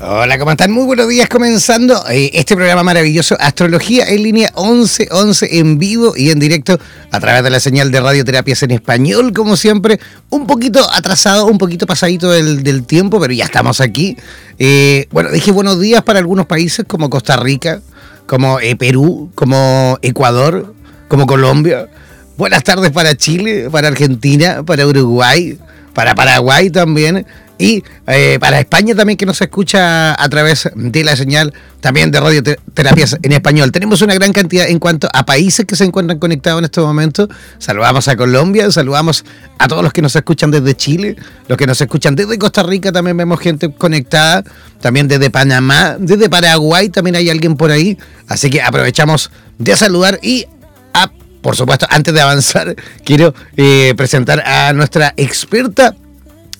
[0.00, 0.70] Hola, ¿cómo están?
[0.70, 6.30] Muy buenos días, comenzando eh, este programa maravilloso, Astrología en línea 1111 en vivo y
[6.30, 6.78] en directo
[7.10, 9.98] a través de la señal de radioterapias en español, como siempre,
[10.30, 14.16] un poquito atrasado, un poquito pasadito del, tiempo, pero ya estamos aquí.
[14.60, 17.80] Eh, bueno, dije buenos días para algunos países como Costa Rica,
[18.26, 20.74] como eh, Perú, como Ecuador,
[21.08, 21.88] como Colombia.
[22.36, 25.58] Buenas tardes para Chile, para Argentina, para Uruguay,
[25.92, 27.26] para Paraguay también.
[27.58, 32.20] Y eh, para España también que nos escucha a través de la señal también de
[32.20, 33.72] radioterapias en español.
[33.72, 37.28] Tenemos una gran cantidad en cuanto a países que se encuentran conectados en este momento.
[37.58, 39.24] Saludamos a Colombia, saludamos
[39.58, 41.16] a todos los que nos escuchan desde Chile,
[41.48, 44.44] los que nos escuchan desde Costa Rica, también vemos gente conectada,
[44.80, 47.98] también desde Panamá, desde Paraguay también hay alguien por ahí.
[48.28, 50.46] Así que aprovechamos de saludar y
[50.94, 51.10] a,
[51.42, 55.96] por supuesto, antes de avanzar, quiero eh, presentar a nuestra experta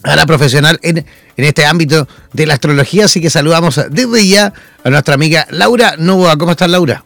[0.09, 1.05] a la profesional en,
[1.37, 3.05] este ámbito de la astrología.
[3.05, 6.37] Así que saludamos desde ya a nuestra amiga Laura Novoa.
[6.37, 7.05] ¿Cómo estás, Laura?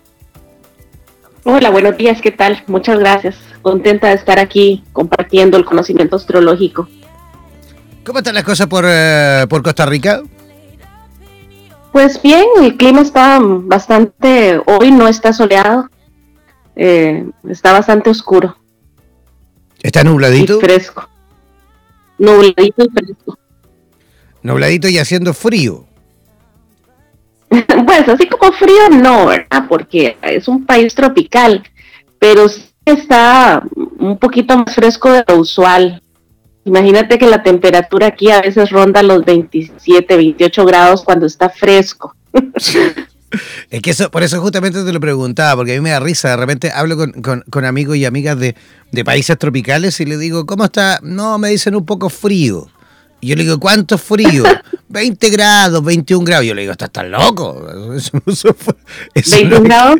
[1.45, 2.63] Hola, buenos días, ¿qué tal?
[2.69, 3.37] Muchas gracias.
[3.63, 6.89] Contenta de estar aquí compartiendo el conocimiento astrológico.
[8.05, 10.23] ¿Cómo están las cosas por, eh, por Costa Rica?
[11.91, 15.91] Pues bien, el clima está bastante, hoy no está soleado,
[16.75, 18.57] eh, está bastante oscuro.
[19.83, 20.59] ¿Está nubladito?
[20.59, 21.12] Y fresco.
[22.23, 23.39] Nubladito y fresco.
[24.43, 25.87] Nubladito y haciendo frío.
[27.51, 29.67] pues así como frío no, ¿verdad?
[29.69, 31.65] Porque es un país tropical,
[32.21, 33.65] pero sí está
[33.99, 36.01] un poquito más fresco de lo usual.
[36.65, 42.15] Imagínate que la temperatura aquí a veces ronda los 27, 28 grados cuando está fresco.
[43.71, 46.31] Es que eso, por eso justamente te lo preguntaba, porque a mí me da risa.
[46.31, 48.55] De repente hablo con, amigos y amigas de,
[49.05, 51.01] países tropicales y le digo, ¿cómo está?
[51.03, 52.69] No, me dicen un poco frío.
[53.21, 54.45] Y yo le digo, ¿cuánto frío?
[54.89, 56.47] 20 grados, 21 grados.
[56.47, 57.67] Yo le digo, ¿estás tan loco?
[59.15, 59.97] 21 grados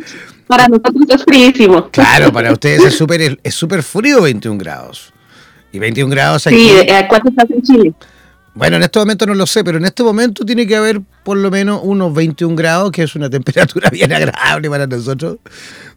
[0.47, 1.89] para nosotros es fríísimo.
[1.89, 5.13] Claro, para ustedes es súper es super frío 21 grados.
[5.71, 6.69] Y 21 grados aquí.
[6.69, 7.93] Sí, ¿cuánto estás en Chile?
[8.55, 11.37] Bueno, en este momento no lo sé, pero en este momento tiene que haber por
[11.37, 15.37] lo menos unos 21 grados, que es una temperatura bien agradable para nosotros.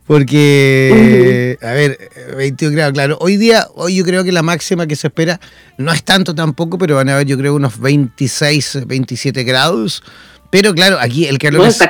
[0.06, 1.98] Porque, a ver,
[2.36, 3.18] 21 grados, claro.
[3.20, 5.40] Hoy día, hoy yo creo que la máxima que se espera
[5.78, 10.02] no es tanto tampoco, pero van a haber yo creo unos 26, 27 grados.
[10.50, 11.80] Pero claro, aquí el calor es...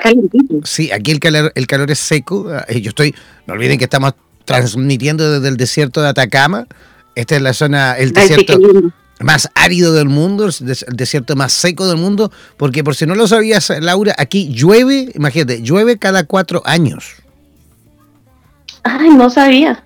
[0.65, 2.51] Sí, aquí el calor, el calor es seco.
[2.69, 3.15] Eh, yo estoy,
[3.47, 4.15] no olviden que estamos
[4.47, 6.67] transmitiendo desde el desierto de Atacama.
[7.15, 8.59] Esta es la zona, el desierto
[9.21, 13.27] más árido del mundo, el desierto más seco del mundo, porque por si no lo
[13.27, 17.13] sabías, Laura, aquí llueve, imagínate, llueve cada cuatro años.
[18.83, 19.85] Ay, no sabía.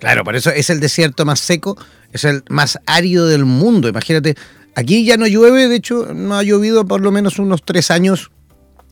[0.00, 1.78] Claro, por eso es el desierto más seco,
[2.12, 3.88] es el más árido del mundo.
[3.88, 4.36] Imagínate,
[4.74, 8.30] aquí ya no llueve, de hecho, no ha llovido por lo menos unos tres años,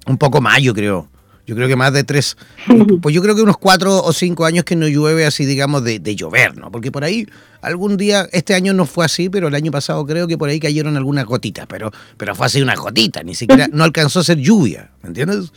[0.06, 1.08] un poco más, yo creo.
[1.46, 2.36] Yo creo que más de tres,
[3.02, 6.00] pues yo creo que unos cuatro o cinco años que no llueve así, digamos, de,
[6.14, 6.70] llover, ¿no?
[6.70, 7.26] Porque por ahí
[7.60, 10.60] algún día, este año no fue así, pero el año pasado creo que por ahí
[10.60, 14.38] cayeron algunas gotitas, pero, pero fue así una gotita, ni siquiera, no alcanzó a ser
[14.38, 15.52] lluvia, ¿me entiendes?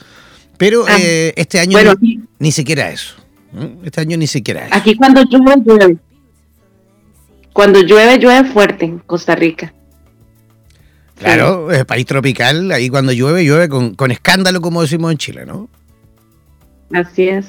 [0.58, 1.78] Pero ah, eh, este año
[2.40, 3.16] ni, siquiera eso.
[3.84, 4.76] Este año ni siquiera eso.
[4.76, 5.98] Aquí cuando llueve, llueve.
[7.54, 9.74] Cuando llueve, llueve fuerte en Costa Rica.
[11.18, 15.46] Claro, es país tropical, ahí cuando llueve, llueve con, con escándalo, como decimos en Chile,
[15.46, 15.70] ¿no?
[16.92, 17.46] Así es.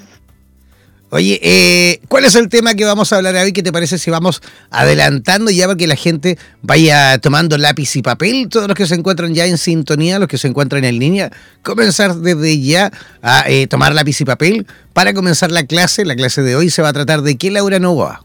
[1.10, 3.52] Oye, eh, ¿cuál es el tema que vamos a hablar hoy?
[3.52, 8.02] ¿Qué te parece si vamos adelantando ya para que la gente vaya tomando lápiz y
[8.02, 8.48] papel?
[8.50, 11.30] Todos los que se encuentran ya en sintonía, los que se encuentran en línea,
[11.62, 12.90] comenzar desde ya
[13.22, 16.04] a eh, tomar lápiz y papel para comenzar la clase.
[16.04, 18.24] La clase de hoy se va a tratar de qué, Laura Nova.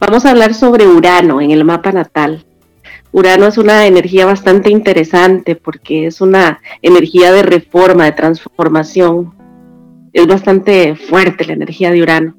[0.00, 2.44] Vamos a hablar sobre Urano en el mapa natal.
[3.12, 9.34] Urano es una energía bastante interesante porque es una energía de reforma, de transformación.
[10.12, 12.36] Es bastante fuerte la energía de Urano.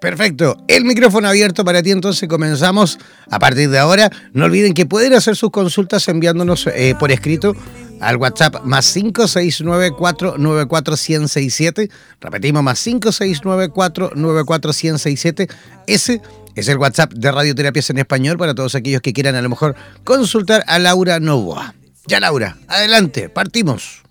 [0.00, 0.56] Perfecto.
[0.68, 2.98] El micrófono abierto para ti, entonces comenzamos
[3.30, 4.10] a partir de ahora.
[4.32, 7.54] No olviden que pueden hacer sus consultas enviándonos eh, por escrito
[8.00, 11.90] al WhatsApp más 569-494-1067.
[12.20, 15.50] Repetimos, más 569-494-1067.
[15.86, 16.20] Ese
[16.56, 19.76] es el WhatsApp de Radioterapias en Español para todos aquellos que quieran a lo mejor
[20.04, 21.74] consultar a Laura Novoa.
[22.06, 24.02] Ya, Laura, adelante, partimos.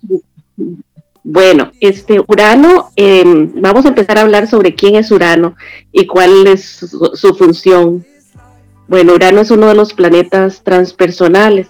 [1.24, 5.56] Bueno, este Urano, em, vamos a empezar a hablar sobre quién es Urano
[5.90, 6.62] y cuál es
[7.14, 8.06] su, función.
[8.86, 11.66] Bueno, Urano es uno de los planetas transpersonales.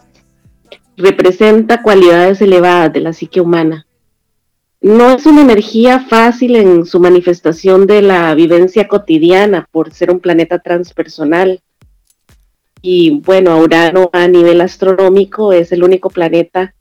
[0.98, 3.85] Representa cualidades elevadas de la psique humana.
[4.80, 10.20] No es una energía fácil en su manifestación de la vivencia cotidiana por ser un
[10.20, 11.60] planeta transpersonal.
[12.82, 16.74] Y bueno, Urano a nivel astronómico es el único planeta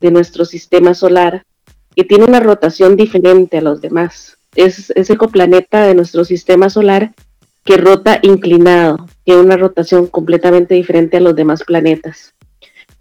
[0.00, 1.44] de nuestro sistema solar
[1.96, 4.38] que tiene una rotación diferente a los demás.
[4.54, 7.12] Es, es el planeta de nuestro sistema solar
[7.64, 12.34] que rota inclinado, tiene una rotación completamente diferente a los demás planetas.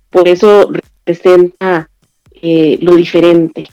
[0.09, 1.89] Por eso representa
[2.33, 3.69] eh, lo diferente.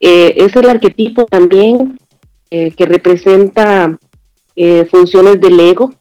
[0.00, 1.98] Eh, es el arquetipo también
[2.50, 3.98] eh, que representa
[4.90, 5.94] funciones del ego.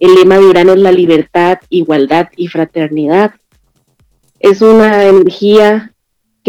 [0.00, 3.34] El lema de Urano es la libertad, igualdad y fraternidad.
[4.40, 5.94] Es una energía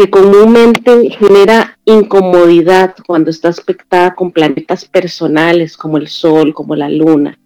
[0.00, 6.88] que comúnmente genera incomodidad cuando está aspectada con planetas personales como el Sol, como la
[6.88, 7.38] Luna,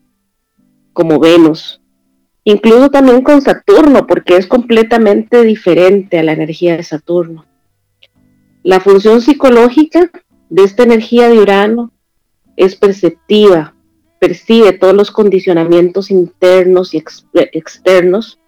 [0.93, 1.81] como Venus,
[2.45, 7.45] incluso también con Saturno, porque es completamente diferente a la energía de Saturno.
[8.65, 10.11] La función psicológica
[10.49, 11.93] de esta energía de Urano
[12.57, 13.75] es perceptiva,
[14.19, 17.05] percibe todos los condicionamientos internos y
[17.53, 18.41] externos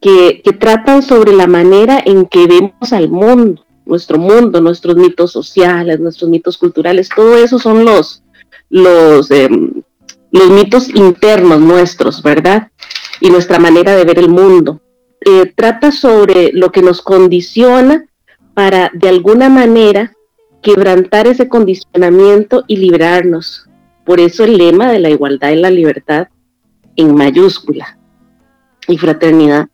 [0.00, 6.00] que, tratan sobre la manera en que vemos al mundo, nuestro mundo, nuestros mitos sociales,
[6.00, 8.24] nuestros mitos culturales, todo eso son los,
[8.68, 9.70] los, em,
[10.32, 12.72] los mitos internos nuestros, ¿verdad?
[13.20, 14.80] Y nuestra manera de ver el mundo.
[15.20, 18.06] Eh, trata sobre lo que nos condiciona
[18.60, 20.12] para de alguna manera
[20.60, 23.70] quebrantar ese condicionamiento y librarnos.
[24.04, 26.28] Por eso el lema de la igualdad y la libertad
[26.94, 27.98] en mayúscula
[28.86, 29.68] y fraternidad.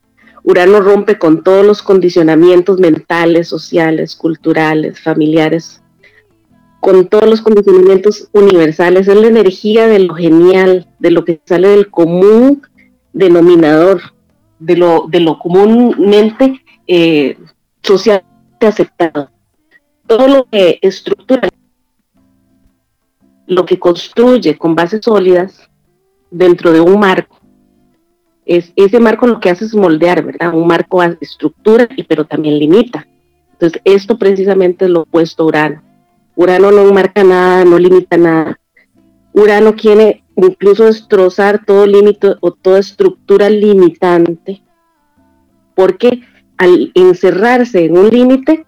[0.44, 5.83] Urano rompe con todos los condicionamientos mentales, sociales, culturales, familiares,
[6.79, 9.09] con todos los condicionamientos universales.
[9.09, 12.62] Es la energía de lo genial, de lo que sale del común
[13.12, 14.00] denominador,
[14.61, 17.37] de lo, de lo comúnmente eh,
[17.83, 19.31] socialmente aceptado.
[20.06, 21.49] Todo lo que estructura,
[23.47, 25.69] lo que construye con bases sólidas
[26.31, 27.37] dentro de un marco
[28.47, 30.55] es, ese marco lo que hace es moldear, ¿verdad?
[30.55, 33.06] Un marco estructura, y, pero también limita.
[33.53, 35.82] Entonces, esto precisamente es lo opuesto Urano.
[36.37, 38.61] Urano no marca nada, no limita nada.
[39.32, 44.62] Urano quiere incluso destrozar todo límite o toda estructura limitante,
[45.75, 46.20] porque
[46.58, 48.67] al encerrarse en un límite,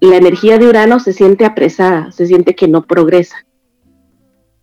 [0.00, 3.36] la energía de Urano se siente apresada, se siente que no progresa.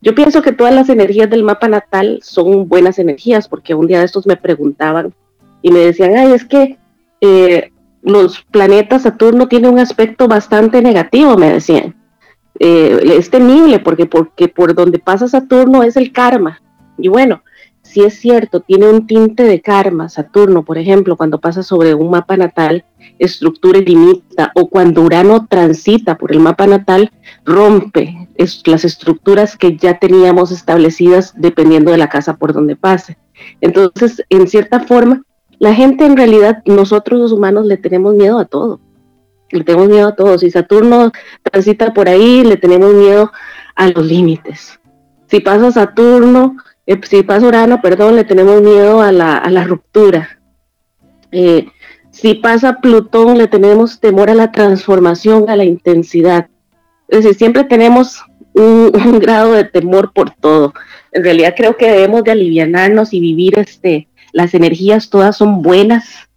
[0.01, 3.99] Yo pienso que todas las energías del mapa natal son buenas energías, porque un día
[3.99, 5.13] de estos me preguntaban
[5.61, 6.77] y me decían, ay, es que
[7.21, 11.95] eh, los planetas Saturno tiene un aspecto bastante negativo, me decían.
[12.59, 16.61] Eh, es temible porque, porque por donde pasa Saturno es el karma.
[16.97, 17.43] Y bueno,
[17.91, 22.09] si es cierto, tiene un tinte de karma, Saturno, por ejemplo, cuando pasa sobre un
[22.09, 22.85] mapa natal,
[23.19, 27.11] estructura y limita, o cuando Urano transita por el mapa natal,
[27.43, 28.29] rompe
[28.65, 33.17] las estructuras que ya teníamos establecidas dependiendo de la casa por donde pase.
[33.59, 35.23] Entonces, en cierta forma,
[35.59, 38.79] la gente en realidad, nosotros los humanos le tenemos miedo a todo.
[39.49, 40.37] Le tenemos miedo a todo.
[40.37, 41.11] Si Saturno
[41.43, 43.33] transita por ahí, le tenemos miedo
[43.75, 44.79] a los límites.
[45.27, 46.55] Si pasa Saturno,
[46.91, 50.41] eh, si pasa Urano, perdón, le tenemos miedo a la, ruptura.
[51.31, 51.67] Eh,
[52.09, 56.49] si pasa Plutón, le tenemos temor a la transformación, a la intensidad.
[57.07, 60.73] Es decir, siempre tenemos un, grado de temor por todo.
[61.13, 66.27] En realidad creo que debemos de aliviarnos y vivir este, las energías, todas son buenas.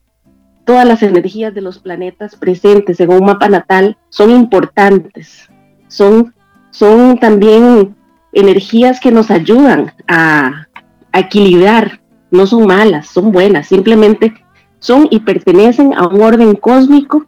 [0.65, 5.51] Todas las energías de los planetas presentes en un mapa natal son importantes.
[5.89, 6.33] Son,
[6.71, 7.95] son también
[8.35, 10.67] energías que nos ayudan a,
[11.13, 12.01] equilibrar,
[12.33, 14.35] no son malas, son buenas, simplemente
[14.81, 17.25] son y pertenecen a un orden cósmico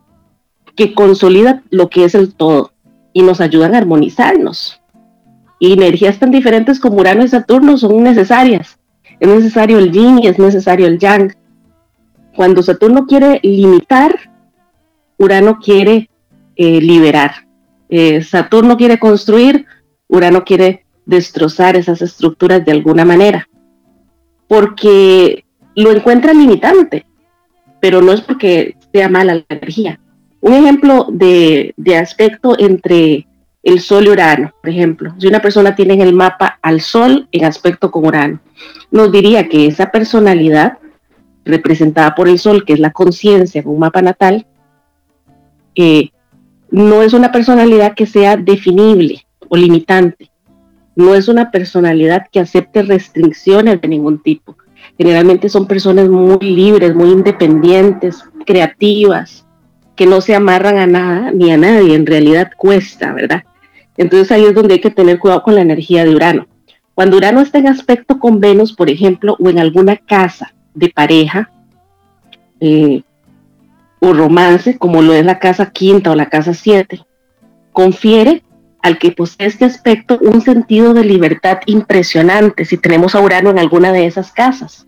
[0.75, 2.73] que consolida lo que es el todo
[3.13, 4.83] y nos ayudan a armonizarnos.
[5.61, 8.77] Y energías tan diferentes como Urano y Saturno son necesarias.
[9.21, 11.33] Es necesario el yin y es necesario el yang.
[12.35, 14.19] Cuando Saturno quiere limitar,
[15.17, 16.11] Urano quiere
[16.57, 17.47] eh, liberar.
[17.89, 19.65] Eh, Saturno quiere construir,
[20.09, 23.49] Urano quiere destrozar esas estructuras de alguna manera,
[24.49, 25.45] porque
[25.75, 27.07] lo encuentra limitante,
[27.81, 30.01] pero no es porque sea mala la energía.
[30.41, 33.27] Un ejemplo de, de aspecto entre
[33.63, 37.29] el Sol y Urano, por ejemplo, si una persona tiene en el mapa al Sol
[37.33, 38.41] en aspecto con Urano,
[38.91, 40.79] nos diría que esa personalidad
[41.45, 44.47] representada por el Sol, que es la conciencia en un mapa natal,
[45.75, 46.11] eh,
[46.71, 50.31] no es una personalidad que sea definible o limitante.
[50.97, 54.57] No es una personalidad que acepte restricciones de ningún tipo.
[54.99, 59.47] Generalmente son personas muy libres, muy independientes, creativas,
[59.95, 61.95] que no se amarran a nada ni a nadie.
[61.95, 63.45] En realidad cuesta, ¿verdad?
[63.97, 66.47] Entonces ahí es donde hay que tener cuidado con la energía de Urano.
[66.95, 71.51] Cuando Urano está en aspecto con Venus, por ejemplo, o en alguna casa de pareja,
[72.61, 73.03] eh,
[74.01, 77.05] o romance, como lo es la casa quinta o la casa siete,
[77.73, 78.43] confiere
[78.87, 83.59] al que posee este aspecto un sentido de libertad impresionante si tenemos a Urano en
[83.59, 84.87] alguna de esas casas,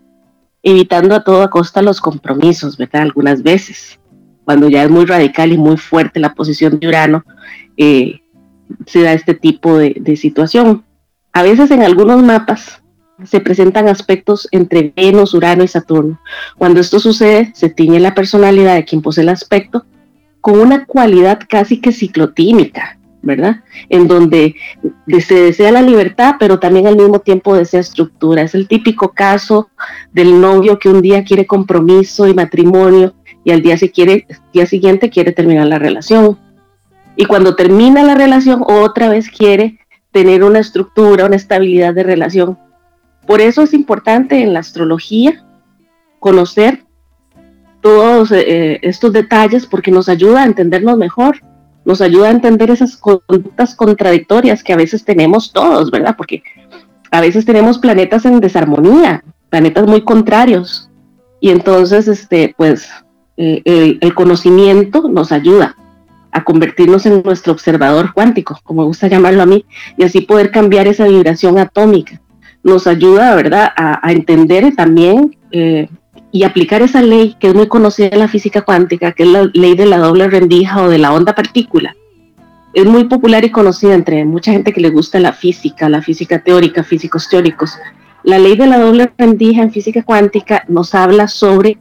[0.63, 3.01] evitando a toda costa los compromisos, ¿verdad?
[3.01, 3.99] Algunas veces,
[4.45, 7.25] cuando ya es muy radical y muy fuerte la posición de Urano,
[7.75, 8.21] eh,
[8.85, 10.85] se da este tipo de situación.
[11.33, 12.81] A veces en algunos mapas
[13.25, 16.21] se presentan aspectos entre Venus, Urano y Saturno.
[16.57, 19.85] Cuando esto sucede, se tiñe la personalidad de quien posee el aspecto
[20.39, 23.63] con una cualidad casi que ciclotímica, ¿verdad?
[23.89, 24.55] En donde
[25.19, 28.41] se desea la libertad, pero también al mismo tiempo desea estructura.
[28.41, 29.69] Es el típico caso
[30.11, 35.67] del novio que un día quiere compromiso y matrimonio y al día, siguiente quiere terminar
[35.67, 36.37] la relación.
[37.15, 39.79] Y cuando termina la relación, otra vez quiere
[40.11, 42.57] tener una estructura, una estabilidad de relación
[43.29, 45.45] por eso es importante en la astrología
[46.19, 46.83] conocer
[47.79, 51.39] todos eh, estos detalles porque nos ayuda a entendernos mejor,
[51.89, 56.13] nos ayuda a entender esas conductas contradictorias que a veces tenemos todos, ¿verdad?
[56.15, 56.43] Porque
[57.09, 60.87] a veces tenemos planetas en desarmonía, planetas muy contrarios.
[61.39, 62.87] Y entonces, este, pues,
[63.37, 65.75] el, conocimiento nos ayuda
[66.31, 69.65] a convertirnos en nuestro observador cuántico, como me gusta llamarlo a mí,
[69.97, 72.21] y así poder cambiar esa vibración atómica
[72.61, 75.89] nos ayuda, ¿verdad?, a, entender también eh,
[76.31, 79.49] y aplicar esa ley que es muy conocida en la física cuántica, que es la
[79.53, 81.95] ley de la doble rendija o de la onda partícula.
[82.73, 86.39] Es muy popular y conocida entre mucha gente que le gusta la física, la física
[86.39, 87.73] teórica, físicos teóricos.
[88.23, 91.79] La ley de la doble rendija en física cuántica nos habla sobre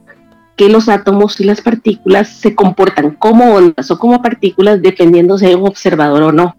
[0.57, 5.47] que los átomos y las partículas se comportan como ondas o como partículas dependiendo si
[5.47, 6.57] hay un observador o no.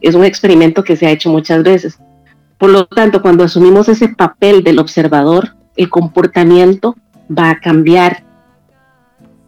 [0.00, 1.98] Es un experimento que se ha hecho muchas veces.
[2.58, 6.96] Por lo tanto, cuando asumimos ese papel del observador, el comportamiento
[7.36, 8.24] va a cambiar,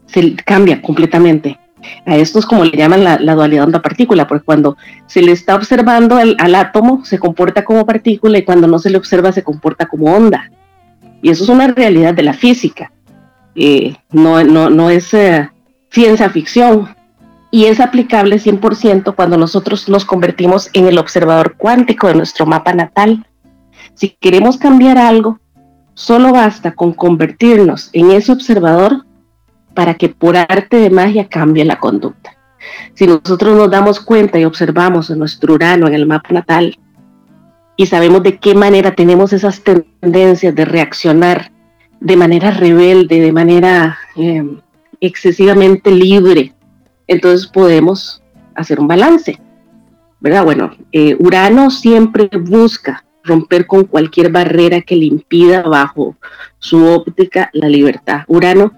[0.07, 1.59] se cambia completamente.
[2.05, 6.17] A esto es como le llaman la, dualidad onda-partícula, porque cuando se le está observando
[6.17, 10.15] al átomo, se comporta como partícula y cuando no se le observa, se comporta como
[10.15, 10.51] onda.
[11.23, 12.93] Y eso es una realidad de la física.
[13.55, 15.49] Eh, no, no, no, es eh,
[15.91, 16.89] ciencia ficción,
[17.51, 22.73] y es aplicable 100% cuando nosotros nos convertimos en el observador cuántico de nuestro mapa
[22.73, 23.27] natal.
[23.95, 25.41] Si queremos cambiar algo,
[26.01, 29.05] solo basta con convertirnos en ese observador
[29.75, 32.39] para que por arte de magia cambie la conducta.
[32.95, 36.79] Si nosotros nos damos cuenta y observamos en nuestro Urano en el mapa natal
[37.77, 41.53] y sabemos de qué manera tenemos esas tendencias de reaccionar
[42.01, 44.43] de manera rebelde, de manera eh,
[45.03, 46.55] excesivamente libre,
[47.09, 48.23] entonces podemos
[48.55, 49.39] hacer un balance.
[50.19, 50.45] ¿Verdad?
[50.45, 56.17] Bueno, eh, Urano siempre busca romper con cualquier barrera que le impida bajo
[56.59, 58.23] su óptica la libertad.
[58.29, 58.73] Urano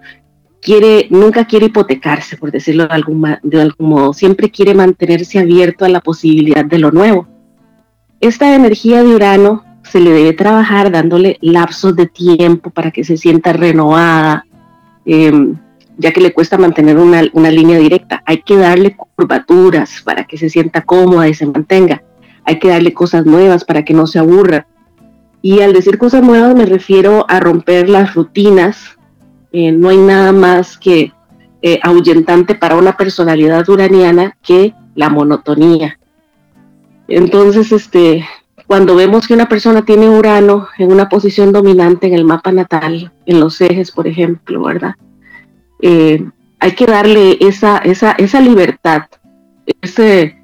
[0.61, 5.85] quiere, nunca quiere hipotecarse, por decirlo de algún, de algún modo, siempre quiere mantenerse abierto
[5.85, 7.29] a la posibilidad de lo nuevo.
[8.21, 13.17] Esta energía de Urano se le debe trabajar dándole lapsos de tiempo para que se
[13.17, 14.47] sienta renovada,
[15.05, 15.55] eh,
[15.99, 18.23] ya que le cuesta mantener una, línea directa.
[18.25, 22.03] Hay que darle curvaturas para que se sienta cómoda y se mantenga.
[22.45, 24.67] Hay que darle cosas nuevas para que no se aburra.
[25.41, 28.97] Y al decir cosas nuevas me refiero a romper las rutinas.
[29.53, 31.13] Eh, no hay nada más que
[31.63, 35.99] eh, ahuyentante para una personalidad uraniana que la monotonía.
[37.09, 38.25] Entonces, este,
[38.67, 43.13] cuando vemos que una persona tiene Urano en una posición dominante en el mapa natal,
[43.27, 44.95] en los ejes, por ejemplo, ¿verdad?
[45.81, 46.25] Eh,
[46.59, 49.03] hay que darle esa, esa, esa libertad,
[49.81, 50.42] ese,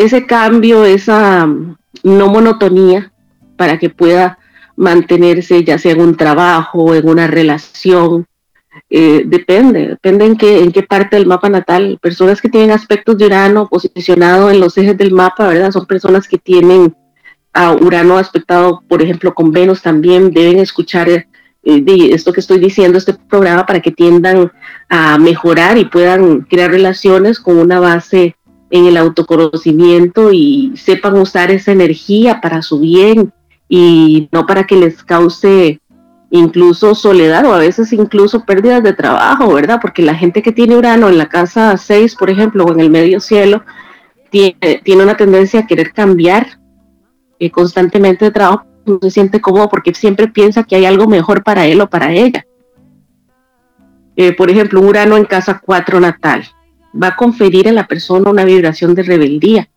[0.00, 3.12] ese cambio, esa mm, no monotonía
[3.56, 4.38] para que pueda
[4.76, 8.26] mantenerse ya sea en un trabajo, en una relación,
[8.88, 11.98] eh, depende, depende en qué, en qué parte del mapa natal.
[12.00, 15.70] Personas que tienen aspectos de Urano posicionado en los ejes del mapa, ¿verdad?
[15.70, 16.96] Son personas que tienen
[17.52, 21.26] a Urano aspectado, por ejemplo, con Venus también, deben escuchar eh,
[21.62, 24.50] esto que estoy diciendo, este programa, para que tiendan
[24.88, 28.36] a mejorar y puedan crear relaciones con una base
[28.70, 33.32] en el autoconocimiento y sepan usar esa energía para su bien
[33.68, 35.80] y no para que les cause
[36.30, 39.80] incluso soledad o a veces incluso pérdidas de trabajo, ¿verdad?
[39.82, 42.90] Porque la gente que tiene Urano en la casa 6, por ejemplo, o en el
[42.90, 43.64] medio cielo,
[44.30, 46.60] tiene, tiene una tendencia a querer cambiar
[47.40, 51.42] eh, constantemente de trabajo, no se siente cómodo porque siempre piensa que hay algo mejor
[51.42, 52.46] para él o para ella.
[54.14, 56.44] Eh, por ejemplo, Urano en casa 4 natal
[56.94, 59.68] va a conferir a la persona una vibración de rebeldía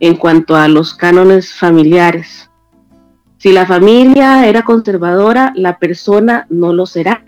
[0.00, 2.50] en cuanto a los cánones familiares
[3.44, 7.22] si la familia era conservadora, la persona no lo será,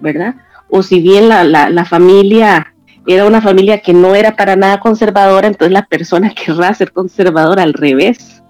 [0.00, 0.36] ¿verdad?
[0.70, 2.74] O si bien la, familia
[3.06, 7.62] era una familia que no era para nada conservadora, entonces la persona querrá ser conservadora
[7.62, 8.42] al revés.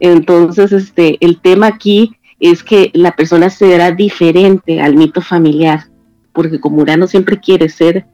[0.00, 5.84] Entonces, este, el tema aquí es que la persona será diferente al mito familiar,
[6.32, 8.06] porque como Urano siempre quiere ser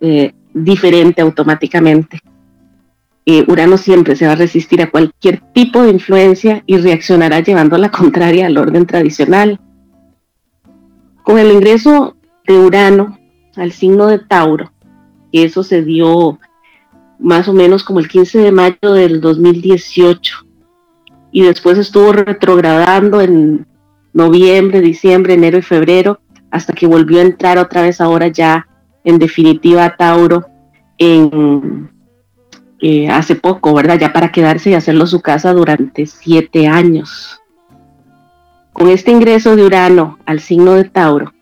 [0.00, 2.20] eh, diferente automáticamente.
[3.24, 7.76] Eh, Urano siempre se va a resistir a cualquier tipo de influencia y reaccionará llevando
[7.76, 9.60] la contraria al orden tradicional.
[11.24, 13.18] Con el ingreso de Urano
[13.56, 14.72] al signo de Tauro,
[15.32, 16.38] que eso se dio
[17.18, 20.46] más o menos como el 15 de mayo del 2018,
[21.32, 23.66] y después estuvo retrogradando en
[24.12, 28.65] noviembre, diciembre, enero y febrero, hasta que volvió a entrar otra vez ahora ya
[29.06, 30.44] en definitiva Tauro
[30.98, 31.88] en
[32.80, 33.98] eh, hace poco, ¿verdad?
[33.98, 37.40] Ya para quedarse y hacerlo su casa durante siete años.
[38.74, 41.32] Con este ingreso de Urano al signo de Tauro,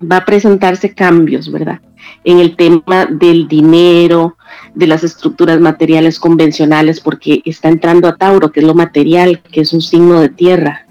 [0.00, 1.80] va a presentarse cambios, ¿verdad?
[2.24, 4.36] En el tema del dinero,
[4.74, 9.60] de las estructuras materiales convencionales, porque está entrando a Tauro, que es lo material, que
[9.60, 10.86] es un signo de tierra.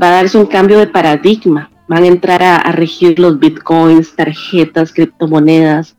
[0.00, 1.69] Va a darse un cambio de paradigma.
[1.90, 5.96] Van a entrar a regir los bitcoins, tarjetas, criptomonedas,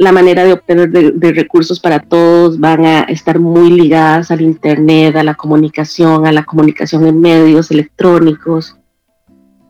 [0.00, 5.14] la manera de obtener de, recursos para todos van a estar muy ligadas al Internet,
[5.14, 8.78] a la comunicación, a la comunicación en medios electrónicos.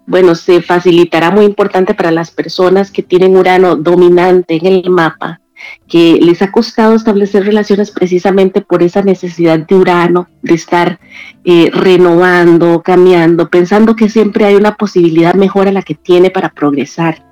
[0.06, 5.40] Bueno, se facilitará muy importante para las personas que tienen Urano dominante en el mapa,
[5.88, 11.00] que les ha costado establecer relaciones precisamente por esa necesidad de Urano, de estar
[11.44, 16.50] eh, renovando, cambiando, pensando que siempre hay una posibilidad mejor a la que tiene para
[16.50, 17.24] progresar.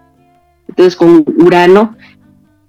[0.69, 1.97] Entonces, con Urano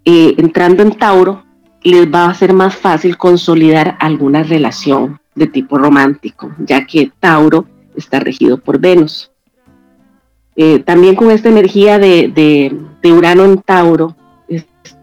[0.06, 1.44] eh, entrando en Tauro,
[1.84, 7.66] les va a ser más fácil consolidar alguna relación de tipo romántico, ya que Tauro
[7.96, 9.32] está regido por Venus.
[10.56, 14.16] Eh, también con esta energía de, Urano en Tauro,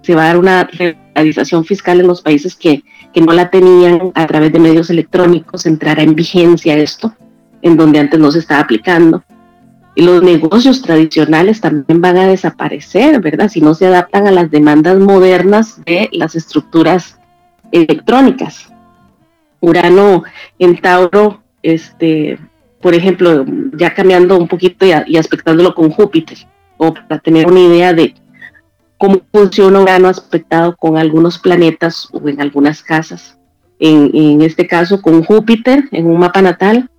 [0.02, 0.68] se va a dar una
[1.14, 2.82] realización fiscal en los países que,
[3.12, 7.14] que no la tenían a través de medios electrónicos, entrará en vigencia esto,
[7.62, 9.22] en donde antes no se estaba aplicando
[9.96, 13.48] y los negocios tradicionales también van a desaparecer, ¿verdad?
[13.48, 17.18] Si no se adaptan a las demandas modernas de las estructuras
[17.72, 18.70] electrónicas.
[19.60, 20.22] Urano
[20.58, 22.38] en Tauro, este,
[22.82, 27.60] por ejemplo, ya cambiando un poquito y, y aspectándolo con Júpiter, o para tener una
[27.60, 28.14] idea de
[28.98, 33.38] cómo funciona Urano aspectado con algunos planetas o en algunas casas.
[33.78, 36.90] En, en este caso, con Júpiter, en un mapa natal,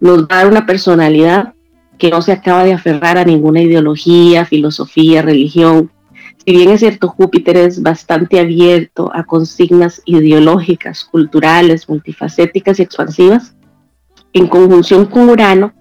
[0.00, 1.54] nos va a dar una personalidad
[1.98, 5.90] que no se acaba de aferrar a ninguna ideología, filosofía, religión.
[6.44, 13.54] Si bien es cierto, Júpiter es bastante abierto a consignas ideológicas, culturales, multifacéticas y expansivas,
[14.32, 15.72] en conjunción con Urano,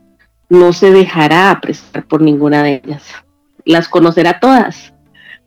[0.49, 3.03] no se dejará apresar por ninguna de ellas.
[3.65, 4.92] Las conocerá todas,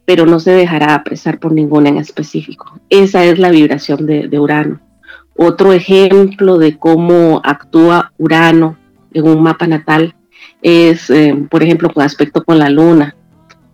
[0.07, 2.81] pero no se dejará apresar por ninguna en específico.
[2.89, 4.81] Esa es la vibración de, Urano.
[5.37, 8.79] Otro ejemplo de cómo actúa Urano
[9.13, 10.15] en un mapa natal
[10.63, 13.17] es, eh, por ejemplo, con aspecto con la luna.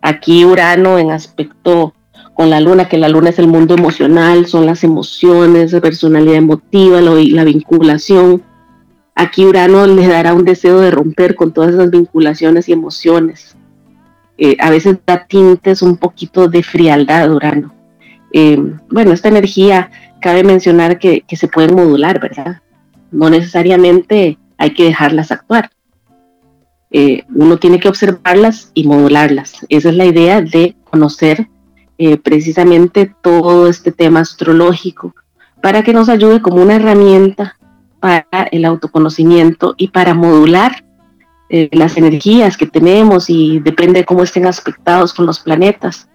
[0.01, 1.93] Aquí Urano en aspecto
[2.33, 6.35] con la luna, que la luna es el mundo emocional, son las emociones, la personalidad
[6.35, 8.41] emotiva, la vinculación.
[9.13, 13.55] Aquí Urano le dará un deseo de romper con todas esas vinculaciones y emociones.
[14.37, 17.73] Eh, a veces da tintes un poquito de frialdad Urano.
[18.31, 18.57] Eh,
[18.89, 19.91] bueno, esta energía
[20.21, 22.61] cabe mencionar que, se puede modular, ¿verdad?
[23.11, 25.69] No necesariamente hay que dejarlas actuar.
[26.89, 29.65] Eh, uno tiene que observarlas y modularlas.
[29.69, 31.47] Esa es la idea de conocer
[32.23, 35.15] precisamente todo este tema astrológico
[35.61, 37.55] para que nos ayude como una herramienta
[38.01, 40.83] para el autoconocimiento y para modular
[41.49, 46.07] eh, las energías que tenemos y depende de cómo estén aspectados con los planetas.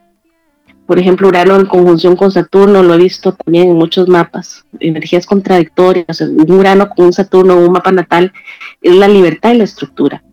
[0.87, 5.27] Por ejemplo, Urano en conjunción con Saturno lo he visto también en muchos mapas, energías
[5.27, 6.23] contradictorias.
[6.23, 8.33] Un Urano con un Saturno un mapa natal
[8.81, 10.25] es la libertad y la estructura.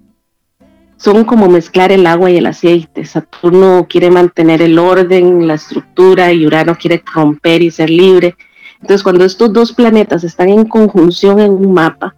[0.96, 3.04] Son como mezclar el agua y el aceite.
[3.04, 8.38] Saturno quiere mantener el orden, la estructura y Urano quiere romper y ser libre.
[8.80, 12.16] Entonces, cuando estos dos planetas están en conjunción en un mapa,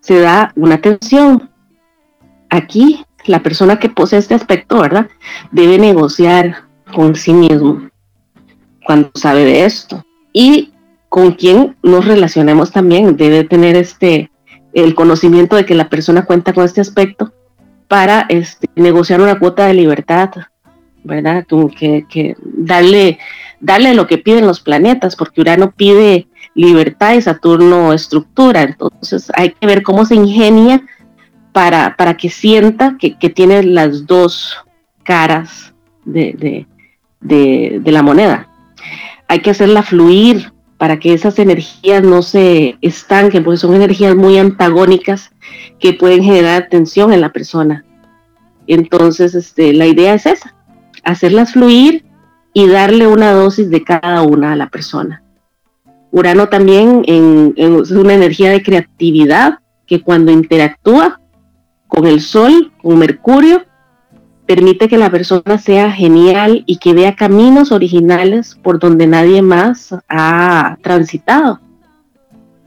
[0.00, 1.50] se da una tensión,
[2.50, 5.08] aquí la persona que posee este aspecto, ¿verdad?
[5.50, 7.88] Debe negociar con sí mismo
[8.84, 10.04] cuando sabe de esto.
[10.32, 10.72] Y
[11.08, 14.30] con quien nos relacionemos también debe tener este
[14.72, 17.32] el conocimiento de que la persona cuenta con este aspecto
[17.88, 20.30] para este, negociar una cuota de libertad,
[21.02, 21.44] ¿verdad?
[21.76, 23.18] Que, que darle,
[23.58, 28.62] darle lo que piden los planetas, porque Urano pide libertad y Saturno estructura.
[28.62, 30.84] Entonces hay que ver cómo se ingenia
[31.52, 34.56] para, para que sienta que, tiene las dos
[35.02, 35.72] caras
[36.04, 36.66] de,
[37.20, 38.48] la moneda.
[39.28, 44.38] Hay que hacerla fluir para que esas energías no se estanquen, porque son energías muy
[44.38, 45.30] antagónicas
[45.78, 47.84] que pueden generar tensión en la persona.
[48.66, 50.54] Entonces, este, la idea es esa,
[51.04, 52.04] hacerlas fluir
[52.52, 55.22] y darle una dosis de cada una a la persona.
[56.12, 57.02] Urano también
[57.56, 61.19] es una energía de creatividad que cuando interactúa
[61.90, 63.64] con el Sol, con Mercurio,
[64.46, 69.94] permite que la persona sea genial y que vea caminos originales por donde nadie más
[70.08, 71.60] ha transitado.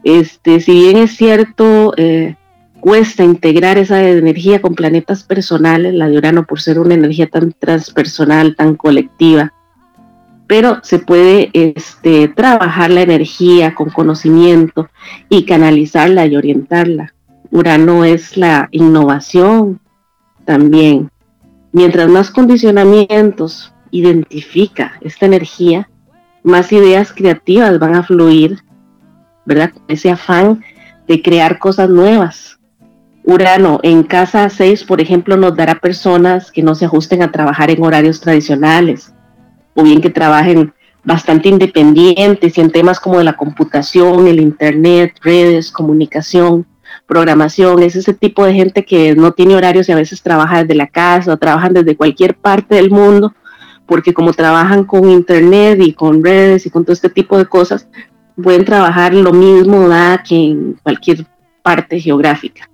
[0.03, 2.35] Este, si bien es cierto, eh,
[2.81, 7.53] cuesta integrar esa energía con planetas personales, la de Urano por ser una energía tan
[7.53, 9.53] transpersonal, tan colectiva,
[10.47, 14.89] pero se puede este, trabajar la energía con conocimiento
[15.29, 17.13] y canalizarla y orientarla.
[17.53, 19.79] Urano es la innovación
[20.43, 21.11] también.
[21.71, 25.87] Mientras más condicionamientos identifica esta energía,
[26.41, 28.63] más ideas creativas van a fluir,
[29.45, 29.71] ¿verdad?
[29.87, 30.63] Ese afán
[31.07, 32.57] de crear cosas nuevas.
[33.23, 37.69] Urano en casa 6, por ejemplo, nos dará personas que no se ajusten a trabajar
[37.69, 39.13] en horarios tradicionales,
[39.75, 45.17] o bien que trabajen bastante independientes y en temas como de la computación, el Internet,
[45.21, 46.65] redes, comunicación
[47.05, 50.75] programación, es ese tipo de gente que no tiene horarios y a veces trabaja desde
[50.75, 53.33] la casa o trabajan desde cualquier parte del mundo,
[53.85, 57.87] porque como trabajan con internet y con redes y con todo este tipo de cosas,
[58.41, 59.87] pueden trabajar lo mismo
[60.27, 61.25] que en cualquier
[61.61, 62.69] parte geográfica.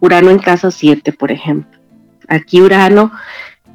[0.00, 1.78] Urano en casa 7, por ejemplo.
[2.28, 3.12] Aquí Urano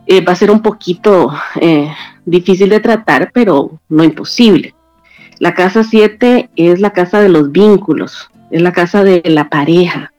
[0.05, 1.91] eh, va a ser un poquito eh,
[2.25, 4.75] difícil de tratar, pero no imposible.
[5.39, 10.11] La casa 7 es la casa de los vínculos, es la casa de la pareja.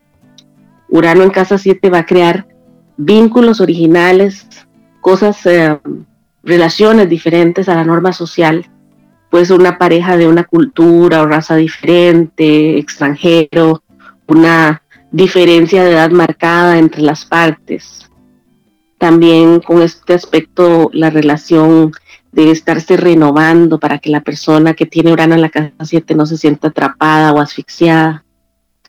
[0.89, 2.47] Urano en casa 7 va a crear
[2.97, 4.47] vínculos originales,
[5.01, 5.79] cosas, eh,
[6.43, 8.67] relaciones diferentes a la norma social.
[9.31, 13.83] Puede ser una pareja de una cultura o raza diferente, extranjero,
[14.27, 18.11] una diferencia de edad marcada entre las partes.
[18.99, 21.93] También con este aspecto la relación
[22.33, 26.27] de estarse renovando para que la persona que tiene Urano en la casa 7 no
[26.27, 28.25] se sienta atrapada o asfixiada.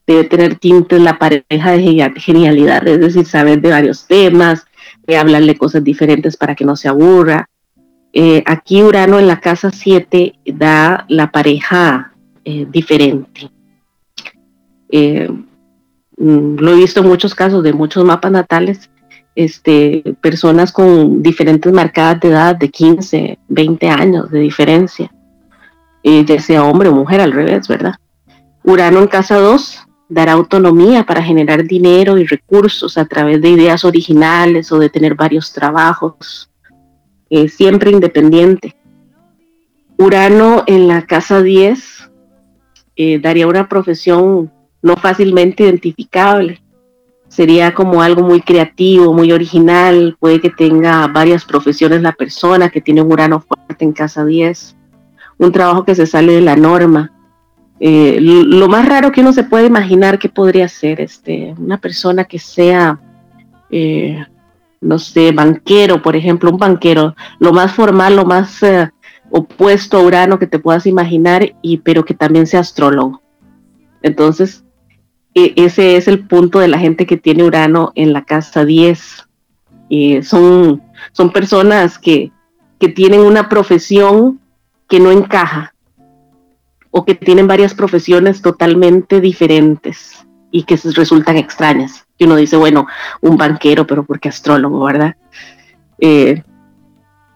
[0.06, 4.66] Debe tener tintes la pareja de genialidad, es decir, saber de varios temas,
[5.08, 7.50] de hablarle cosas diferentes para que no se aburra.
[8.14, 13.50] Eh, aquí Urano en la casa 7 da la pareja eh, diferente.
[14.90, 15.30] Eh,
[16.18, 18.90] mm, lo he visto en muchos casos de muchos mapas natales
[19.36, 25.12] este, personas con diferentes marcadas de edad, de 15, 20 años de diferencia,
[26.04, 27.96] eh, ya sea hombre o mujer, al revés, ¿verdad?
[28.64, 33.86] Urano en casa 2 dará autonomía para generar dinero y recursos a través de ideas
[33.86, 36.50] originales o de tener varios trabajos,
[37.30, 38.76] eh, siempre independiente.
[39.98, 42.10] Urano en la casa 10
[42.98, 46.61] eh, daría una profesión no fácilmente identificable,
[47.32, 52.82] sería como algo muy creativo, muy original, puede que tenga varias profesiones la persona, que
[52.82, 54.76] tiene un Urano fuerte en casa 10,
[55.38, 57.14] un trabajo que se sale de la norma.
[57.80, 62.26] Eh, lo más raro que uno se puede imaginar que podría ser este, una persona
[62.26, 63.00] que sea,
[63.70, 64.26] eh,
[64.82, 68.92] no sé, banquero, por ejemplo, un banquero, lo más formal, lo más eh,
[69.30, 73.22] opuesto a Urano que te puedas imaginar, y, pero que también sea astrólogo.
[74.02, 74.66] Entonces,
[75.34, 79.28] e, ese es el punto de la gente que tiene Urano en la casa 10.
[80.24, 82.32] son, son personas que,
[82.80, 84.40] que tienen una profesión
[84.88, 85.74] que no encaja,
[86.92, 92.06] o que tienen varias profesiones totalmente diferentes y que resultan extrañas.
[92.18, 92.86] Y uno dice, bueno,
[93.22, 95.16] un banquero, pero ¿por qué astrólogo, verdad?
[95.98, 96.44] Eh,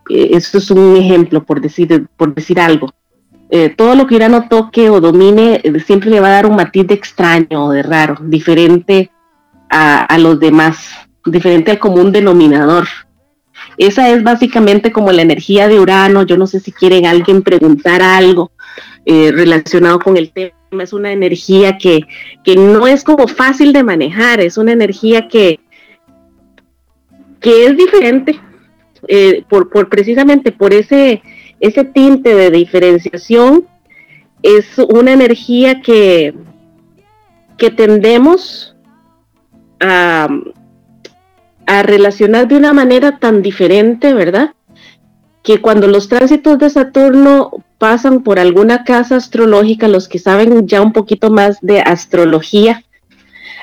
[0.09, 2.93] eh, esto es un ejemplo, por decir, por decir algo.
[3.55, 6.85] Eh, todo lo que Urano toque o domine siempre le va a dar un matiz
[6.87, 9.11] de extraño o de raro, diferente
[9.69, 10.89] a, los demás,
[11.25, 12.85] diferente al común denominador.
[13.77, 16.23] Esa es básicamente como la energía de Urano.
[16.23, 18.51] Yo no sé si quieren alguien preguntar algo
[19.05, 22.05] relacionado con el tema es una energía que,
[22.57, 25.59] no es como fácil de manejar, es una energía que,
[27.39, 28.39] que es diferente,
[29.07, 31.21] eh, por, precisamente por ese,
[31.65, 33.67] ese tinte de diferenciación,
[34.43, 36.35] es una energía que,
[37.57, 38.75] que tendemos
[39.79, 40.27] a,
[41.65, 44.53] a relacionar de una manera tan diferente, ¿verdad?
[45.43, 50.81] Que cuando los tránsitos de Saturno pasan por alguna casa astrológica, los que saben ya
[50.81, 52.83] un poquito más de astrología,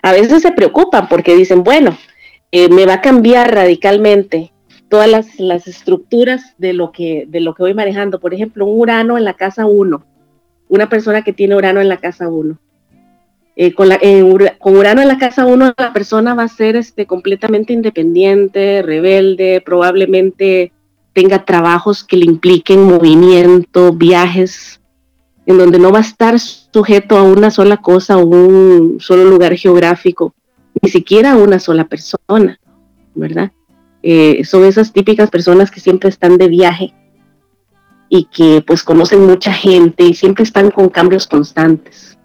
[0.03, 1.97] a veces se preocupan porque dicen, bueno,
[2.51, 4.52] eh, me va a cambiar radicalmente
[4.93, 8.21] todas las, estructuras de lo, que, de lo que voy manejando.
[8.21, 10.05] Por ejemplo, un Urano en la casa 1,
[10.69, 12.59] una persona que tiene Urano en la casa 1.
[13.57, 13.89] Eh, con,
[14.59, 19.63] con, Urano en la casa 1, la persona va a ser este, completamente independiente, rebelde,
[19.65, 20.73] probablemente
[21.15, 24.83] tenga trabajos que le impliquen movimiento, viajes,
[25.47, 29.57] en donde no va a estar sujeto a una sola cosa o un solo lugar
[29.57, 30.35] geográfico,
[30.83, 32.61] ni siquiera a una sola persona,
[33.15, 33.53] ¿verdad?
[34.03, 36.95] Eh, son esas típicas personas que siempre están de viaje
[38.09, 42.19] y que pues conocen mucha gente y siempre están con cambios constantes.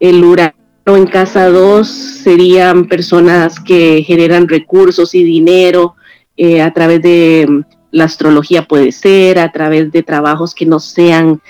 [0.00, 0.54] El urano
[0.86, 5.94] en casa 2 serían personas que generan recursos y dinero
[6.36, 11.40] eh, a través de la astrología puede ser a través de trabajos que no sean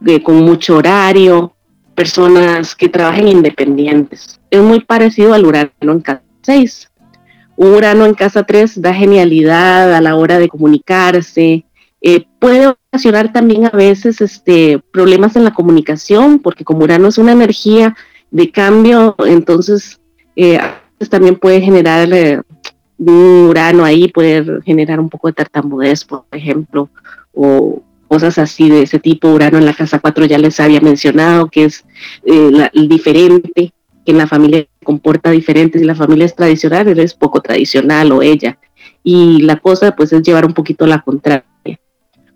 [0.00, 1.54] de, con mucho horario,
[1.94, 4.40] personas que trabajen independientes.
[4.48, 6.90] Es muy parecido al Urano en casa 6.
[7.58, 11.64] Un Urano en casa 3 da genialidad a la hora de comunicarse.
[12.00, 17.18] Eh, puede ocasionar también a veces este, problemas en la comunicación, porque como Urano es
[17.18, 17.96] una energía
[18.30, 20.00] de cambio, entonces
[20.36, 20.60] eh,
[21.10, 22.40] también puede generar eh,
[22.96, 26.88] un Urano ahí puede generar un poco de tartamudez, por ejemplo,
[27.34, 29.30] o cosas así de ese tipo.
[29.30, 31.84] Urano en la casa 4 ya les había mencionado que es
[32.24, 33.72] el diferente,
[34.10, 35.78] en la familia comporta diferente.
[35.78, 38.58] Si la familia es tradicional, él es poco tradicional o ella.
[39.02, 41.44] Y la cosa pues es llevar un poquito la contraria.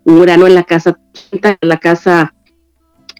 [0.05, 0.99] Un Urano en la casa,
[1.31, 2.33] en la casa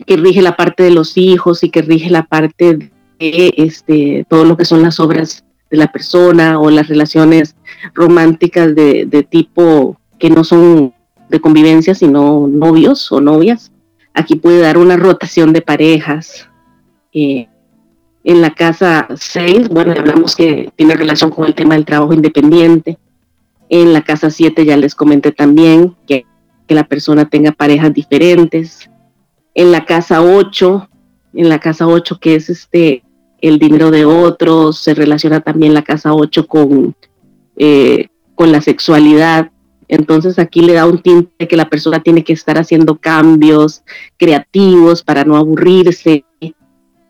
[0.06, 4.46] que rige la parte de los hijos y que rige la parte de este, todo
[4.46, 7.56] lo que son las obras de la persona o las relaciones
[7.94, 10.94] románticas de, tipo que no son
[11.30, 13.72] de convivencia, sino novios o novias.
[14.14, 16.48] Aquí puede dar una rotación de parejas.
[17.14, 17.48] Eh,
[18.24, 22.98] en la casa 6, bueno, hablamos que tiene relación con el tema del trabajo independiente.
[23.70, 26.26] En la casa 7 ya les comenté también que,
[26.68, 28.90] que la persona tenga parejas diferentes.
[29.54, 30.90] En la casa 8,
[31.34, 33.04] en la casa 8 que es este
[33.42, 36.96] el dinero de otros, se relaciona también la casa 8 con,
[37.58, 39.52] eh, con la sexualidad.
[39.90, 43.84] Entonces aquí le da un tinte que la persona tiene que estar haciendo cambios
[44.16, 46.24] creativos para no aburrirse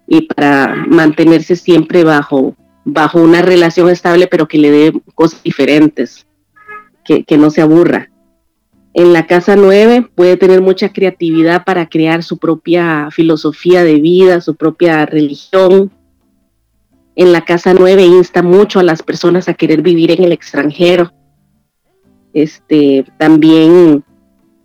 [0.08, 6.28] y para mantenerse siempre bajo, bajo una relación estable, pero que le dé cosas diferentes,
[7.04, 8.10] que, que no se aburra.
[8.94, 14.40] En la casa 9 puede tener mucha creatividad para crear su propia filosofía de vida,
[14.40, 15.92] su propia religión,
[17.16, 21.12] en la casa 9 insta mucho a las personas a querer vivir en el extranjero.
[22.34, 24.04] Este, también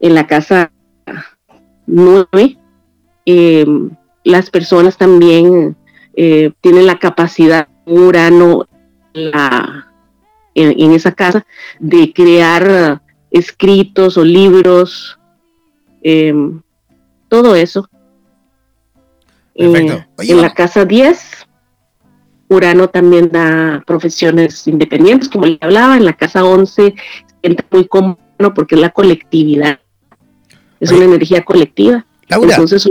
[0.01, 0.72] en la casa
[1.87, 2.59] 9,
[3.27, 3.90] em,
[4.24, 5.76] las personas también
[6.14, 8.66] eh, tienen la capacidad, Urano,
[9.12, 9.88] la,
[10.54, 11.46] en, esa casa,
[11.78, 15.18] de crear escritos o libros,
[16.02, 16.61] em,
[17.28, 17.88] todo eso.
[19.54, 21.48] Eh, en la casa 10
[22.48, 26.94] Urano también da profesiones independientes, como le hablaba, en la casa 11
[27.42, 28.18] siente muy cómodo
[28.54, 29.81] porque es la colectividad,
[30.81, 32.07] es una energía colectiva.
[32.28, 32.54] Laura.
[32.54, 32.88] Entonces,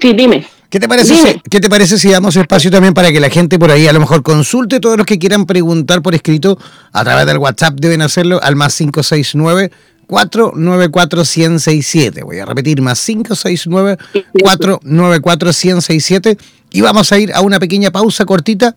[0.00, 0.46] sí, dime.
[0.70, 3.58] ¿Qué te, parece si, ¿Qué te parece si damos espacio también para que la gente
[3.58, 6.58] por ahí a lo mejor consulte todos los que quieran preguntar por escrito
[6.92, 9.70] a través del WhatsApp deben hacerlo al más 569
[10.06, 12.22] 494 1067.
[12.22, 13.96] Voy a repetir más 569
[14.42, 16.36] 494 1067
[16.70, 18.76] y vamos a ir a una pequeña pausa cortita,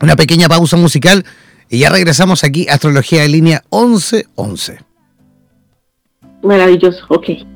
[0.00, 1.24] una pequeña pausa musical
[1.68, 4.78] y ya regresamos aquí Astrología en línea 1111.
[6.42, 7.55] Maravilloso, ok.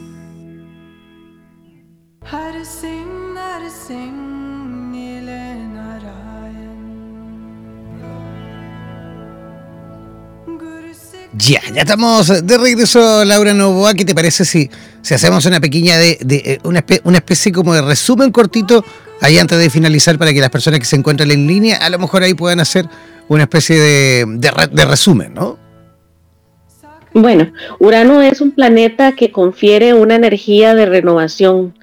[11.33, 13.93] Ya, ya estamos de regreso, Laura Novoa.
[13.95, 14.69] ¿Qué te parece si,
[15.01, 16.79] si hacemos una pequeña de, eh, una,
[17.17, 18.85] especie como de resumen cortito
[19.21, 21.97] ahí antes de finalizar para que las personas que se encuentran en línea a lo
[21.97, 22.85] mejor ahí puedan hacer
[23.27, 24.25] una especie de,
[24.71, 25.57] de resumen, ¿no?
[27.13, 31.73] Bueno, Urano es un planeta que confiere una energía de renovación.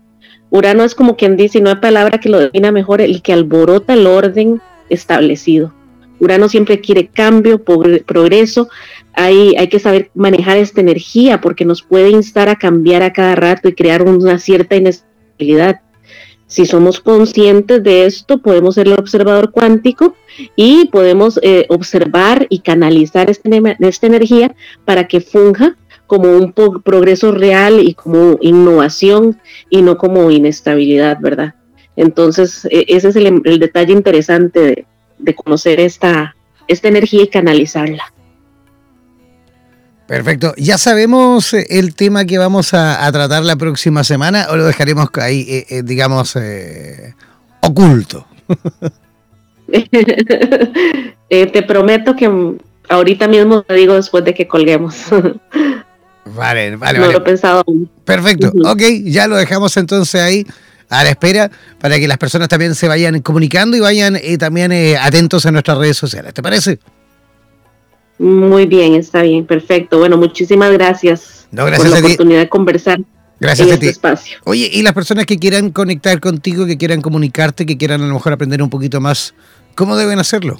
[0.50, 3.32] Urano es como quien dice, y no hay palabra que lo defina mejor, el que
[3.32, 5.74] alborota el orden establecido.
[6.20, 8.68] Urano siempre quiere cambio, progreso.
[9.12, 13.34] Hay, hay que saber manejar esta energía porque nos puede instar a cambiar a cada
[13.34, 15.80] rato y crear una cierta inestabilidad.
[16.46, 20.16] Si somos conscientes de esto, podemos ser el observador cuántico
[20.56, 24.54] y podemos eh, observar y canalizar esta, esta energía
[24.86, 25.76] para que funja
[26.08, 29.38] como un progreso real y como innovación
[29.70, 31.54] y no como inestabilidad, ¿verdad?
[31.94, 34.86] Entonces, e, ese es el, el detalle interesante de,
[35.18, 36.34] de conocer esta,
[36.66, 38.12] esta energía y canalizarla.
[40.08, 40.54] Perfecto.
[40.56, 45.10] ¿Ya sabemos eh, el tema que vamos a, tratar la próxima semana o lo dejaremos
[45.20, 46.34] ahí, eh, eh, digamos,
[47.60, 48.26] oculto?
[51.28, 52.56] te prometo que
[52.88, 54.96] ahorita mismo te digo después de que colguemos.
[56.34, 57.64] vale, vale, no lo he pensado
[58.04, 58.52] Perfecto.
[58.64, 60.46] Ok, ya lo dejamos entonces ahí
[60.88, 64.72] a la espera para que las personas también se vayan comunicando y vayan eh, también
[64.72, 66.32] eh, atentos a nuestras redes sociales.
[66.34, 66.78] ¿Te parece?
[68.18, 69.98] Muy bien, está bien, perfecto.
[69.98, 73.00] Bueno, muchísimas gracias, por la oportunidad de conversar.
[73.40, 74.38] Gracias en a este espacio.
[74.44, 78.14] Oye, y las personas que quieran conectar contigo, que quieran comunicarte, que quieran a lo
[78.14, 79.34] mejor aprender un poquito más,
[79.76, 80.58] ¿cómo deben hacerlo?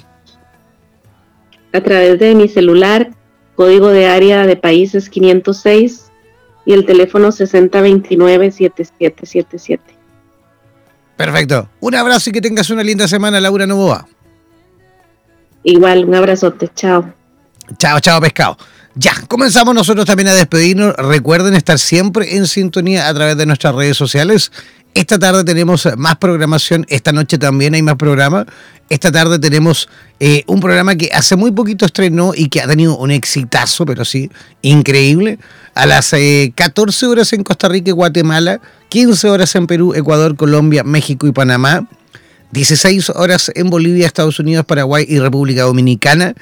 [1.73, 3.11] A través de mi celular,
[3.59, 6.05] código de área de países 506
[6.65, 9.79] y el teléfono 6029-7777.
[11.17, 11.67] Perfecto.
[11.81, 14.07] Un abrazo y que tengas una linda semana, Laura Novoa.
[15.63, 16.69] Igual, un abrazote.
[16.73, 17.13] Chao.
[17.77, 18.57] Chao, chao, pescado.
[18.95, 20.95] Ya, comenzamos nosotros también a despedirnos.
[20.95, 24.53] Recuerden estar siempre en sintonía a través de nuestras redes sociales.
[24.93, 28.45] Esta tarde tenemos más programación, esta noche también hay más programa.
[28.89, 29.87] Esta tarde tenemos
[30.19, 34.03] eh, un programa que hace muy poquito estrenó y que ha tenido un exitazo, pero
[34.03, 34.31] sí,
[34.63, 35.37] increíble.
[35.75, 38.59] A las 14 eh, horas en Costa Rica y Guatemala,
[38.89, 41.87] 15 horas en Perú, Ecuador, Colombia, México y Panamá,
[42.51, 46.33] 16 horas en Bolivia, Estados Unidos, Paraguay y República Dominicana,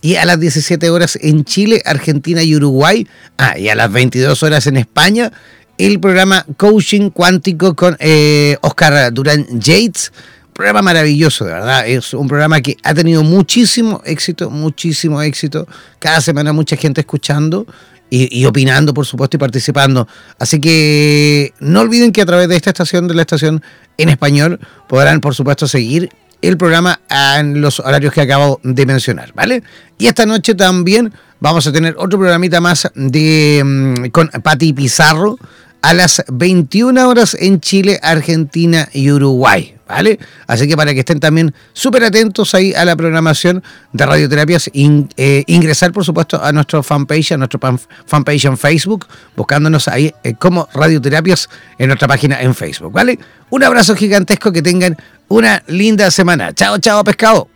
[0.00, 4.40] y a las 17 horas en Chile, Argentina y Uruguay, ah, y a las 22
[4.44, 5.32] horas en España,
[5.78, 10.12] el programa Coaching Cuántico con eh, Oscar Durán Yates.
[10.52, 11.86] Programa maravilloso, de verdad.
[11.86, 15.68] Es un programa que ha tenido muchísimo éxito, muchísimo éxito.
[15.98, 17.66] Cada semana mucha gente escuchando
[18.08, 20.08] y, opinando, por supuesto, y participando.
[20.38, 23.62] Así que no olviden que a través de esta estación, de la estación
[23.98, 26.08] en español, podrán, por supuesto, seguir
[26.40, 29.62] el programa en los horarios que acabo de mencionar, ¿vale?
[29.98, 35.38] Y esta noche también vamos a tener otro programita más de mm, con Pati Pizarro
[35.86, 39.72] a las 21 horas en Chile, Argentina y Uruguay.
[39.88, 40.18] ¿Vale?
[40.48, 43.62] Así que para que estén también súper atentos ahí a la programación
[43.92, 47.60] de radioterapias, eh, ingresar por supuesto a nuestro fanpage, a nuestro
[48.04, 49.06] fanpage en Facebook,
[49.36, 53.16] buscándonos ahí eh, como radioterapias en nuestra página en Facebook, ¿vale?
[53.50, 54.96] Un abrazo gigantesco, que tengan
[55.28, 56.52] una linda semana.
[56.52, 57.48] Chao, chao, pescado.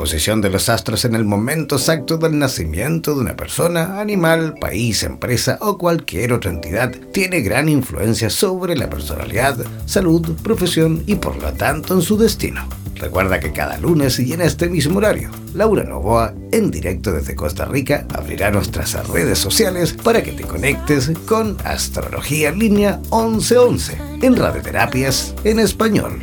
[0.00, 5.02] Posición de los astros en el momento exacto del nacimiento de una persona, animal, país,
[5.02, 11.36] empresa o cualquier otra entidad tiene gran influencia sobre la personalidad, salud, profesión y por
[11.36, 12.66] lo tanto en su destino.
[12.94, 17.66] Recuerda que cada lunes y en este mismo horario, Laura Novoa, en directo desde Costa
[17.66, 25.34] Rica, abrirá nuestras redes sociales para que te conectes con Astrología Línea 1111 en Radioterapias
[25.44, 26.22] en Español.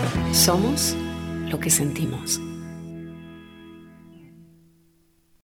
[0.33, 0.95] somos
[1.49, 2.41] lo que sentimos.